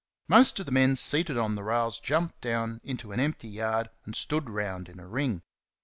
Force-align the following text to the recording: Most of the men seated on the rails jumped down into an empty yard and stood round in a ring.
Most 0.27 0.59
of 0.59 0.65
the 0.65 0.71
men 0.71 0.95
seated 0.95 1.37
on 1.37 1.53
the 1.53 1.63
rails 1.63 1.99
jumped 1.99 2.41
down 2.41 2.81
into 2.83 3.11
an 3.11 3.19
empty 3.19 3.47
yard 3.47 3.91
and 4.03 4.15
stood 4.15 4.49
round 4.49 4.89
in 4.89 4.99
a 4.99 5.07
ring. 5.07 5.43